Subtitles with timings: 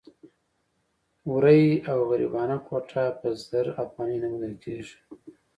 [1.33, 4.95] ورې او غریبانه کوټه په زر افغانۍ نه موندل کېده.